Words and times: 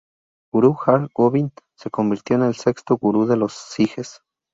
Gurú 0.55 0.77
Har 0.83 1.09
Gobind 1.13 1.51
se 1.77 1.91
convirtió 1.91 2.35
en 2.35 2.41
el 2.41 2.55
sexto 2.55 2.97
gurú 2.97 3.27
de 3.27 3.37
los 3.37 3.53
sijes. 3.53 4.21